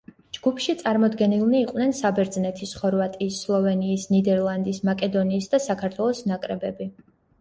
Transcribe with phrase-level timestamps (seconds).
[0.35, 6.91] ჯგუფში წარმოდგენილნი იყვნენ საბერძნეთის, ხორვატიის, სლოვენიის, ნიდერლანდის, მაკედონიის და საქართველოს ნაკრებები.